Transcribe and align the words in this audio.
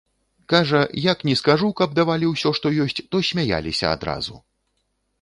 Кажа, 0.51 0.79
як 1.11 1.19
ні 1.29 1.35
скажу, 1.41 1.69
каб 1.83 1.95
давалі 2.01 2.31
ўсе, 2.33 2.55
што 2.61 2.75
ёсць, 2.89 3.01
то 3.13 3.23
смяяліся 3.31 3.85
адразу. 3.99 4.35